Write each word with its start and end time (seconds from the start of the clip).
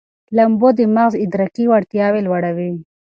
لامبو 0.35 0.69
د 0.77 0.81
مغز 0.95 1.13
ادراکي 1.25 1.63
وړتیاوې 1.67 2.21
لوړوي. 2.27 2.71